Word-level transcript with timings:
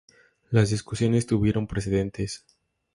Las 0.49 0.71
discusiones 0.71 1.27
tuvieron 1.27 1.67
precedentes. 1.67 2.43